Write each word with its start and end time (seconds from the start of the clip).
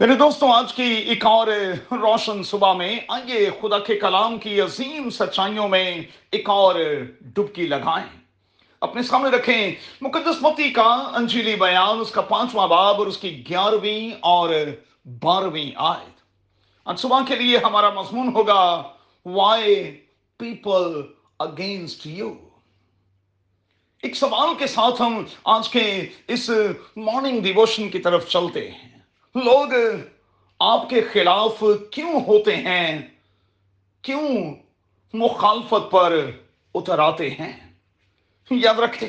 میرے 0.00 0.14
دوستوں 0.14 0.52
آج 0.52 0.72
کی 0.74 0.82
ایک 0.82 1.26
اور 1.26 1.46
روشن 1.90 2.42
صبح 2.42 2.72
میں 2.72 3.00
آئیے 3.08 3.50
خدا 3.60 3.78
کے 3.78 3.98
کلام 3.98 4.38
کی 4.38 4.60
عظیم 4.60 5.10
سچائیوں 5.10 5.68
میں 5.68 6.00
ایک 6.30 6.50
اور 6.50 6.74
ڈبکی 7.20 7.66
لگائیں۔ 7.66 8.06
اپنے 8.80 9.02
سامنے 9.02 9.36
رکھیں 9.36 9.74
مقدس 10.00 10.42
متی 10.42 10.70
کا 10.70 11.10
انجیلی 11.14 11.54
بیان، 11.54 12.00
اس 12.00 12.10
کا 12.10 12.20
پانچواں 12.20 12.68
باب 12.68 12.96
اور 12.98 13.06
اس 13.06 13.18
کی 13.18 13.48
گیارہویں 13.48 14.10
اور 14.20 14.50
بارہویں 15.22 15.70
آیت۔ 15.76 16.20
آج 16.84 16.98
صبح 16.98 17.20
کے 17.28 17.36
لیے 17.36 17.58
ہمارا 17.58 17.90
مضمون 17.90 18.34
ہوگا 18.34 18.82
وائی 19.26 20.00
پیپل 20.36 21.00
اگینسٹ 21.38 22.06
یو 22.06 22.34
ایک 24.02 24.16
سوال 24.16 24.54
کے 24.58 24.66
ساتھ 24.66 25.02
ہم 25.02 25.24
آج 25.44 25.68
کے 25.68 26.06
اس 26.28 26.50
مارننگ 26.96 27.40
ڈیووشن 27.40 27.88
کی 27.88 27.98
طرف 27.98 28.28
چلتے 28.28 28.70
ہیں۔ 28.70 28.91
لوگ 29.34 29.72
آپ 30.60 30.88
کے 30.88 31.00
خلاف 31.12 31.62
کیوں 31.90 32.20
ہوتے 32.20 32.56
ہیں؟ 32.56 33.00
کیوں 34.04 34.28
مخالفت 35.14 35.90
پر 35.90 36.14
اتر 36.74 36.98
آتے 36.98 37.30
ہیں؟ 37.30 37.52
یاد 38.50 38.78
رکھیں، 38.78 39.08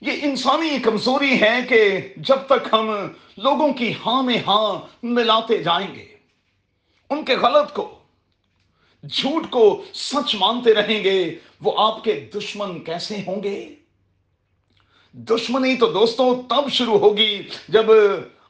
یہ 0.00 0.12
انسانی 0.22 0.78
کمزوری 0.78 1.40
ہے 1.40 1.58
کہ 1.68 1.80
جب 2.16 2.46
تک 2.46 2.68
ہم 2.72 2.90
لوگوں 3.36 3.72
کی 3.72 3.92
ہاں 4.06 4.22
میں 4.22 4.38
ہاں 4.46 4.78
ملاتے 5.02 5.58
جائیں 5.58 5.94
گے، 5.94 6.06
ان 7.10 7.24
کے 7.24 7.36
غلط 7.36 7.72
کو، 7.72 7.88
جھوٹ 9.04 9.50
کو 9.50 9.84
سچ 9.94 10.34
مانتے 10.34 10.74
رہیں 10.74 11.02
گے، 11.04 11.34
وہ 11.60 11.72
آپ 11.78 12.04
کے 12.04 12.28
دشمن 12.34 12.78
کیسے 12.84 13.22
ہوں 13.26 13.42
گے؟ 13.42 13.74
دشمنی 15.12 15.76
تو 15.76 15.86
دوستوں 15.86 16.42
تب 16.42 16.70
شروع 16.70 16.98
ہوگی 16.98 17.42
جب 17.68 17.84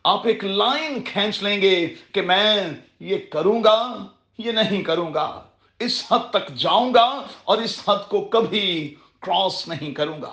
آپ 0.04 0.26
ایک 0.26 0.44
لائن 0.44 1.02
کھینچ 1.02 1.42
لیں 1.42 1.62
گے 1.62 1.94
کہ 2.12 2.22
میں 2.22 2.56
یہ 3.00 3.16
کروں 3.30 3.64
گا، 3.64 4.06
یہ 4.38 4.52
نہیں 4.52 4.82
کروں 4.82 5.14
گا۔ 5.14 5.42
اس 5.78 6.04
حد 6.10 6.30
تک 6.30 6.48
جاؤں 6.56 6.94
گا 6.94 7.22
اور 7.44 7.58
اس 7.58 7.88
حد 7.88 8.08
کو 8.08 8.20
کبھی 8.20 8.94
کراس 9.20 9.68
نہیں 9.68 9.94
کروں 9.94 10.22
گا۔ 10.22 10.32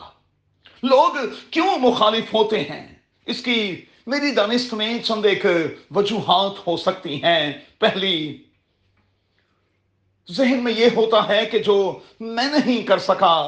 لوگ 0.83 1.11
کیوں 1.51 1.77
مخالف 1.79 2.33
ہوتے 2.33 2.59
ہیں؟ 2.59 2.95
اس 3.25 3.41
کی 3.41 3.85
میری 4.07 4.31
دانست 4.31 4.73
میں 4.73 4.99
چند 4.99 5.25
ایک 5.25 5.45
وجوہات 5.91 6.67
ہو 6.67 6.77
سکتی 6.77 7.23
ہیں۔ 7.23 7.53
پہلی، 7.79 8.43
ذہن 10.31 10.63
میں 10.63 10.73
یہ 10.73 10.85
ہوتا 10.95 11.27
ہے 11.27 11.45
کہ 11.45 11.59
جو 11.59 11.99
میں 12.19 12.45
نہیں 12.45 12.83
کر 12.83 12.97
سکا، 12.97 13.47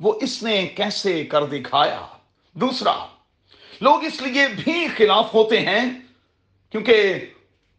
وہ 0.00 0.12
اس 0.22 0.42
نے 0.42 0.66
کیسے 0.66 1.24
کر 1.24 1.44
دکھایا؟ 1.44 2.06
دوسرا، 2.56 3.06
لوگ 3.80 4.04
اس 4.04 4.20
لیے 4.22 4.46
بھی 4.48 4.86
خلاف 4.96 5.34
ہوتے 5.34 5.60
ہیں 5.60 5.84
کیونکہ 6.70 7.26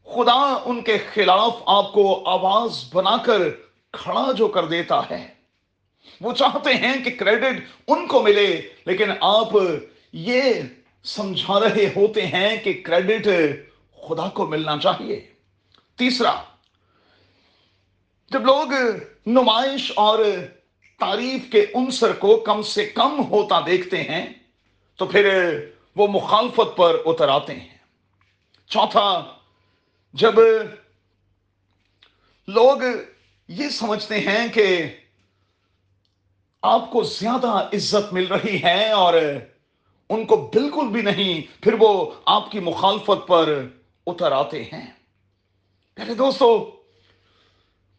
خدا 0.05 0.39
ان 0.65 0.81
کے 0.81 0.97
خلاف 1.13 1.61
آپ 1.65 1.93
کو 1.93 2.23
آواز 2.25 2.83
بنا 2.93 3.15
کر 3.17 3.41
کھڑا 3.91 4.31
جو 4.31 4.47
کر 4.47 4.65
دیتا 4.65 5.01
ہے۔ 5.09 5.27
وہ 6.21 6.33
چاہتے 6.33 6.73
ہیں 6.73 7.03
کہ 7.03 7.11
کریڈٹ 7.11 7.61
ان 7.87 8.07
کو 8.07 8.21
ملے، 8.23 8.69
لیکن 8.85 9.11
آپ 9.21 9.53
یہ 10.13 10.53
سمجھا 11.03 11.59
رہے 11.59 11.85
ہوتے 11.95 12.25
ہیں 12.27 12.55
کہ 12.63 12.73
کریڈٹ 12.85 13.27
خدا 14.07 14.29
کو 14.29 14.47
ملنا 14.47 14.77
چاہیے۔ 14.77 15.19
تیسرا، 15.97 16.35
جب 18.31 18.45
لوگ 18.45 18.73
نمائش 19.25 19.91
اور 19.95 20.19
تعریف 20.99 21.51
کے 21.51 21.65
عنصر 21.75 22.13
کو 22.13 22.37
کم 22.37 22.61
سے 22.61 22.85
کم 22.85 23.21
ہوتا 23.29 23.59
دیکھتے 23.65 24.03
ہیں 24.03 24.25
تو 24.95 25.05
پھر 25.05 25.49
وہ 25.95 26.07
مخالفت 26.07 26.77
پر 26.77 26.95
اتر 27.05 27.29
آتے 27.29 27.53
ہیں۔ 27.53 27.77
چوتھا، 28.67 29.35
جب 30.13 30.33
لوگ 32.47 32.77
یہ 33.47 33.69
سمجھتے 33.69 34.19
ہیں 34.19 34.47
کہ 34.47 34.97
آپ 36.61 36.91
کو 36.91 37.03
زیادہ 37.03 37.47
عزت 37.47 38.13
مل 38.13 38.27
رہی 38.27 38.63
ہے 38.63 38.91
اور 38.91 39.13
ان 40.09 40.25
کو 40.25 40.35
بالکل 40.35 40.87
بھی 40.87 41.01
نہیں، 41.01 41.63
پھر 41.63 41.73
وہ 41.79 42.11
آپ 42.25 42.51
کی 42.51 42.59
مخالفت 42.59 43.27
پر 43.27 43.67
اتر 44.07 44.31
آتے 44.31 44.63
ہیں۔ 44.63 44.93
پہلے 45.95 46.13
دوستو 46.13 46.75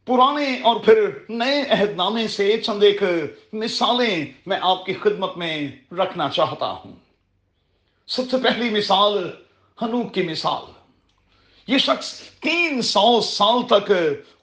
پرانے 0.05 0.61
اور 0.63 0.77
پھر 0.77 1.11
نئے 1.29 1.63
عہد 1.71 1.91
نامے 1.91 2.29
سے 2.29 2.61
چند 2.61 2.83
ایک 2.83 3.03
مثالیں 3.53 4.27
میں 4.47 4.59
آپ 4.63 4.87
کی 4.87 4.95
خدمت 4.95 5.37
میں 5.37 5.69
رکھنا 5.93 6.29
چاہتا 6.29 6.71
ہوں۔ 6.71 6.93
سب 8.07 8.23
سے 8.31 8.37
پہلی 8.37 8.71
مثال، 8.71 9.31
ہنوک 9.83 10.15
کی 10.15 10.23
مثال۔ 10.23 10.71
یہ 11.67 11.79
شخص 11.79 12.21
تین 12.21 12.83
سو 12.83 13.21
سال 13.21 13.67
تک 13.67 13.93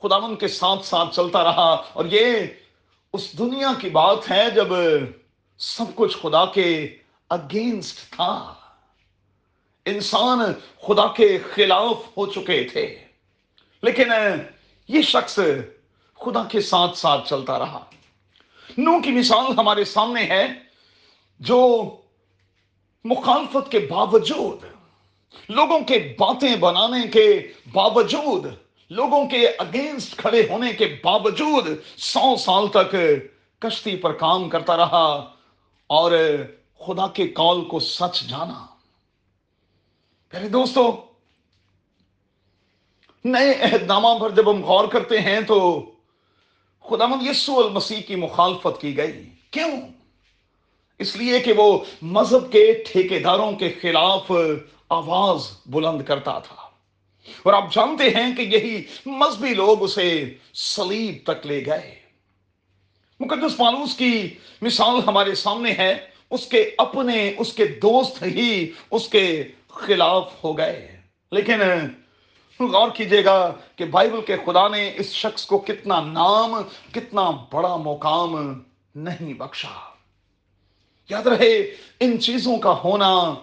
خداون 0.01 0.35
کے 0.35 0.47
ساتھ 0.47 0.85
ساتھ 0.85 1.15
چلتا 1.15 1.43
رہا 1.43 1.83
اور 1.93 2.05
یہ 2.11 2.35
اس 3.13 3.37
دنیا 3.37 3.71
کی 3.81 3.89
بات 3.89 4.31
ہے 4.31 4.51
جب 4.55 4.67
سب 5.57 5.85
کچھ 5.95 6.17
خدا 6.17 6.45
کے 6.45 6.95
اگینسٹ 7.29 8.11
تھا۔ 8.11 8.53
انسان 9.85 10.39
خدا 10.81 11.07
کے 11.07 11.37
خلاف 11.53 12.17
ہو 12.17 12.27
چکے 12.27 12.63
تھے۔ 12.63 12.99
لیکن 13.81 14.11
یہ 14.91 15.01
شخص 15.01 15.39
خدا 16.25 16.43
کے 16.43 16.61
ساتھ 16.61 16.97
ساتھ 16.97 17.29
چلتا 17.29 17.59
رہا۔ 17.59 17.85
نو 18.77 19.01
کی 19.01 19.11
مثال 19.11 19.57
ہمارے 19.57 19.85
سامنے 19.85 20.23
ہے 20.23 20.47
جو 21.39 21.59
مخالفت 23.03 23.71
کے 23.71 23.79
باوجود، 23.79 24.63
لوگوں 25.49 25.79
کے 25.79 26.15
باتیں 26.19 26.55
بنانے 26.55 27.07
کے 27.07 27.51
باوجود، 27.71 28.45
لوگوں 28.89 29.27
کے 29.27 29.47
اگینسٹ 29.47 30.17
کھڑے 30.17 30.47
ہونے 30.49 30.73
کے 30.73 30.99
باوجود 31.03 31.67
سو 31.97 32.35
سال 32.35 32.67
تک 32.67 32.95
کشتی 33.59 33.95
پر 33.95 34.13
کام 34.13 34.49
کرتا 34.49 34.77
رہا 34.77 35.33
اور 35.87 36.11
خدا 36.79 37.07
کے 37.07 37.27
کال 37.27 37.65
کو 37.65 37.79
سچ 37.79 38.21
جانا۔ 38.21 38.65
پہلے 40.29 40.49
دوستو 40.49 41.10
نئے 43.25 43.53
عہد 43.61 43.83
نامہ 43.83 44.07
پر 44.21 44.29
جب 44.29 44.51
ہم 44.51 44.63
غور 44.63 44.87
کرتے 44.87 45.21
ہیں 45.21 45.41
تو 45.41 45.85
خدا 46.83 47.05
مند 47.05 47.27
یسو 47.27 47.59
المسیح 47.59 48.01
کی 48.01 48.15
مخالفت 48.15 48.81
کی 48.81 48.97
گئی۔ 48.97 49.29
کیوں؟ 49.51 49.81
اس 50.99 51.15
لیے 51.15 51.39
کہ 51.39 51.53
وہ 51.53 51.79
مذہب 52.01 52.51
کے 52.51 52.83
ٹھیکے 52.91 53.19
داروں 53.19 53.51
کے 53.51 53.73
خلاف 53.81 54.31
آواز 54.89 55.51
بلند 55.65 56.01
کرتا 56.01 56.39
تھا۔ 56.39 56.55
اور 57.43 57.53
آپ 57.53 57.73
جانتے 57.73 58.09
ہیں 58.09 58.35
کہ 58.35 58.41
یہی 58.41 58.83
مذہبی 59.05 59.53
لوگ 59.53 59.83
اسے 59.83 60.33
سلیب 60.53 61.31
تک 61.31 61.47
لے 61.47 61.65
گئے۔ 61.65 61.95
مقدس 63.19 63.57
پالوس 63.57 63.95
کی 63.95 64.29
مثال 64.61 64.95
ہمارے 65.07 65.35
سامنے 65.35 65.71
ہے۔ 65.71 66.07
اس 66.29 66.45
کے 66.45 66.71
اپنے، 66.77 67.33
اس 67.37 67.53
کے 67.53 67.65
دوست 67.65 68.23
ہی 68.23 68.71
اس 68.91 69.09
کے 69.09 69.43
خلاف 69.67 70.33
ہو 70.43 70.57
گئے۔ 70.57 70.99
لیکن 71.31 71.61
غور 72.67 72.89
کیجیے 72.89 73.25
گا 73.25 73.53
کہ 73.75 73.85
بائبل 73.85 74.21
کے 74.21 74.35
خدا 74.45 74.67
نے 74.67 74.91
اس 74.95 75.11
شخص 75.11 75.45
کو 75.45 75.57
کتنا 75.57 76.01
نام، 76.01 76.61
کتنا 76.91 77.31
بڑا 77.53 77.75
مقام 77.75 78.61
نہیں 78.95 79.33
بخشا۔ 79.33 79.91
یاد 81.09 81.27
رہے، 81.27 81.57
ان 81.99 82.19
چیزوں 82.19 82.57
کا 82.57 82.81
ہونا 82.83 83.33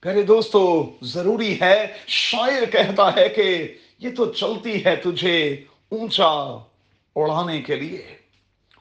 پیارے 0.00 0.22
دوستو 0.22 0.92
ضروری 1.02 1.60
ہے۔ 1.60 1.86
شاعر 2.06 2.64
کہتا 2.72 3.16
ہے 3.16 3.28
کہ 3.28 3.74
یہ 3.98 4.08
تو 4.16 4.32
چلتی 4.32 4.84
ہے 4.84 4.96
تجھے 4.96 5.64
اونچا 5.88 6.58
اڑانے 7.16 7.62
کے 7.62 7.76
لیے۔ 7.76 8.16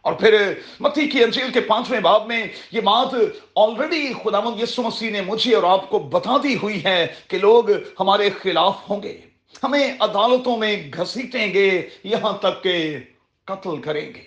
اور 0.02 0.14
پھر 0.14 0.54
متی 0.80 1.08
کی 1.08 1.24
انجیل 1.24 1.52
کے 1.52 1.62
پانچویں 1.62 2.00
باب 2.00 2.28
میں 2.28 2.48
یہ 2.72 2.82
بات 2.82 3.08
آلریڈی 3.56 4.14
خدا 4.24 4.40
مند 4.40 4.62
یسو 4.62 4.84
مسیح 4.84 5.12
نے 5.12 5.22
مجھے 5.22 5.56
اور 5.56 5.64
آپ 5.64 5.90
کو 5.90 6.00
بتا 6.00 6.38
دی 6.44 6.58
ہوئی 6.58 6.84
ہے 6.84 7.08
کہ 7.28 7.38
لوگ 7.38 7.64
ہمارے 8.00 8.30
خلاف 8.30 8.90
ہوں 8.90 9.04
گے۔ 9.04 9.29
ہمیں 9.64 9.98
عدالتوں 10.00 10.58
میں 10.58 10.92
گھسیٹیں 10.94 11.54
گے، 11.54 11.90
یہاں 12.04 12.38
تک 12.38 12.64
کہ 12.64 13.00
قتل 13.46 13.82
کریں 13.82 14.14
گے۔ 14.14 14.24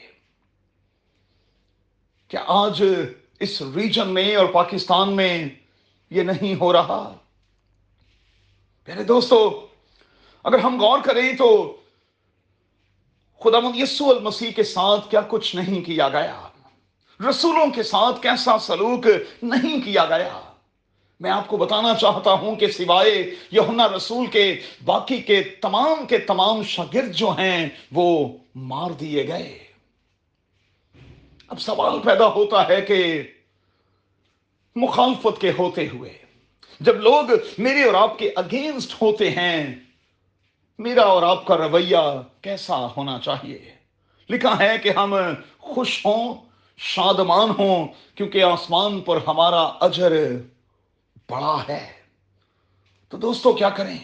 کیا 2.29 2.45
آج 2.47 2.85
اس 3.41 3.63
ریجن 3.75 4.09
میں 4.09 4.37
اور 4.37 4.47
پاکستان 4.47 5.17
میں 5.17 5.49
یہ 6.11 6.23
نہیں 6.23 6.61
ہو 6.61 6.73
رہا؟ 6.73 7.17
میرے 8.89 9.05
دوستو، 9.05 9.67
اگر 10.45 10.59
ہم 10.59 10.81
غور 10.81 10.99
کریں 11.05 11.37
تو 11.37 11.77
خدا 13.41 13.61
مد 13.61 13.77
یسو 13.77 14.11
المسیح 14.11 14.51
کے 14.51 14.63
ساتھ 14.63 15.11
کیا 15.11 15.21
کچھ 15.29 15.57
نہیں 15.57 15.83
کیا 15.83 16.09
گیا؟ 16.09 16.49
رسولوں 17.31 17.71
کے 17.71 17.83
ساتھ 17.83 18.23
کیسا 18.23 18.59
سلوک 18.59 19.07
نہیں 19.43 19.81
کیا 19.85 20.05
گیا؟ 20.05 20.52
میں 21.23 21.31
آپ 21.31 21.49
کو 21.49 21.57
بتانا 21.57 21.95
چاہتا 21.95 22.33
ہوں 22.33 22.57
کہ 22.57 22.67
سوائے 22.67 23.35
یونا 23.51 23.89
رسول 23.89 24.27
کے، 24.27 24.61
باقی 24.85 25.19
کے 25.19 25.43
تمام 25.43 26.07
کے 26.07 26.19
تمام 26.19 26.63
شاگرد 26.63 27.13
جو 27.13 27.31
ہیں، 27.31 27.69
وہ 27.93 28.29
مار 28.55 28.91
دیے 28.91 29.29
گئے۔ 29.29 29.59
اب 31.49 31.61
سوال 31.61 31.99
پیدا 32.01 32.27
ہوتا 32.27 32.69
ہے 32.69 32.81
کہ 32.81 33.23
مخالفت 34.77 35.41
کے 35.41 35.53
ہوتے 35.59 35.89
ہوئے، 35.93 36.13
جب 36.81 36.97
لوگ 36.97 37.25
میرے 37.59 37.85
اور 37.85 37.95
آپ 37.95 38.19
کے 38.19 38.33
اگینسٹ 38.37 39.03
ہوتے 39.03 39.31
ہیں، 39.31 39.75
میرا 40.79 41.03
اور 41.03 41.23
آپ 41.23 41.47
کا 41.47 41.57
رویہ 41.57 42.23
کیسا 42.41 42.87
ہونا 42.97 43.19
چاہیے؟ 43.19 43.59
لکھا 44.31 44.59
ہے 44.59 44.77
کہ 44.83 44.89
ہم 44.89 45.15
خوش 45.59 46.07
ہوں، 46.07 46.35
شادمان 46.77 47.51
ہوں، 47.59 47.87
کیونکہ 48.15 48.43
آسمان 48.43 49.01
پر 49.01 49.19
ہمارا 49.27 49.63
اجر 49.81 50.13
بڑا 51.33 51.65
ہے۔ 51.69 51.93
تو 53.09 53.17
دوستو، 53.17 53.53
کیا 53.53 53.71
کریں؟ 53.71 53.99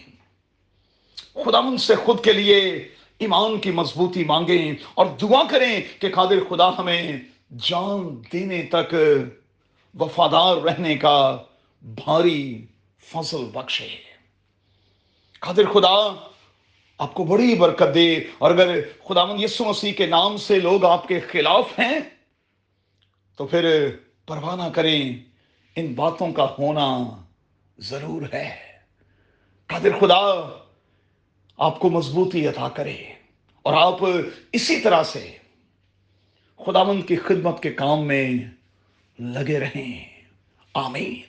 خدا 1.35 1.61
من 1.61 1.77
سے 1.77 1.95
خود 1.97 2.25
کے 2.25 2.33
لیے 2.33 2.89
ایمان 3.19 3.61
کی 3.61 3.71
مضبوطی 3.71 4.25
مانگیں 4.25 4.75
اور 4.95 5.07
دعا 5.07 5.43
کریں 5.51 6.01
کہ 6.01 6.15
قادر 6.15 6.39
خدا 6.49 6.79
ہمیں 6.79 7.13
جان 7.51 8.23
دینے 8.33 8.63
تک 8.63 8.95
وفادار 10.01 10.57
رہنے 10.57 10.97
کا 10.97 11.43
بھاری 11.83 12.67
فضل 13.05 13.45
بخشے۔ 13.45 13.97
قادر 15.41 15.73
خدا، 15.73 16.27
آپ 16.99 17.15
کو 17.15 17.25
بڑی 17.25 17.55
برکت 17.55 17.95
دے۔ 17.95 18.17
اور 18.39 18.51
اگر 18.51 18.81
خدا 19.05 19.25
مند 19.25 19.43
یسو 19.43 19.65
مسیح 19.65 19.93
کے 19.93 20.07
نام 20.07 20.37
سے 20.37 20.61
لوگ 20.61 20.85
آپ 20.85 21.09
کے 21.09 21.21
خلاف 21.21 21.79
ہیں، 21.79 21.99
تو 23.37 23.47
پھر 23.47 23.91
پرواہ 24.27 24.57
نہ 24.57 24.71
کریں۔ 24.71 25.28
ان 25.79 25.95
باتوں 25.95 26.33
کا 26.33 26.55
ہونا 26.59 26.99
ضرور 27.79 28.23
ہے۔ 28.33 28.57
قادر 29.67 29.99
خدا، 30.01 30.51
آپ 31.59 31.79
کو 31.79 31.91
مضبوطی 31.91 32.49
عطا 32.49 32.69
کرے 32.69 32.97
اور 33.63 33.75
آپ 33.75 33.97
اسی 34.53 34.81
طرح 34.81 35.03
سے 35.03 35.37
خداوند 36.67 37.03
کی 37.09 37.17
خدمت 37.17 37.63
کے 37.63 37.73
کام 37.73 38.07
میں 38.07 38.31
لگے 39.19 39.59
رہیں۔ 39.59 40.23
آمین۔ 40.75 41.28